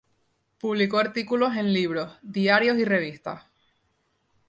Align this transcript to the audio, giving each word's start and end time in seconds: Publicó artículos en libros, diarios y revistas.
Publicó 0.59 0.97
artículos 0.97 1.55
en 1.55 1.73
libros, 1.73 2.17
diarios 2.23 2.79
y 2.79 2.85
revistas. 2.85 3.43